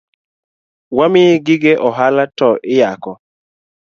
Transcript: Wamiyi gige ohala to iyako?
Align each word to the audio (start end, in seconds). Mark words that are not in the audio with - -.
Wamiyi 0.97 1.35
gige 1.45 1.71
ohala 1.87 2.23
to 2.37 2.49
iyako? 2.73 3.11